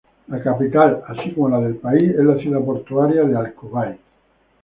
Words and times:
La 0.29 0.41
capital, 0.41 1.03
así 1.07 1.31
como 1.31 1.49
la 1.49 1.59
del 1.59 1.75
país 1.75 2.01
es 2.01 2.25
la 2.25 2.35
ciudad 2.39 2.59
portuaria 2.65 3.23
de 3.23 3.37
Al 3.37 3.53
Kuwait. 3.53 3.99